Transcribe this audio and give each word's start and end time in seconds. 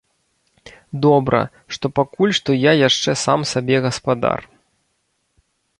Добра, 1.05 1.41
што 1.77 1.85
пакуль 1.99 2.35
што 2.41 2.57
я 2.69 2.73
яшчэ 2.87 3.11
сам 3.27 3.39
сабе 3.53 3.77
гаспадар. 3.87 4.39